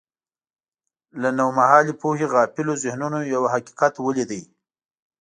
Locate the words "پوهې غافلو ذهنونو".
2.01-3.19